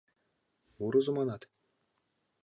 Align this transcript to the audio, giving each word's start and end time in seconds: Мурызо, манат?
Мурызо, 0.77 1.11
манат? 1.17 1.41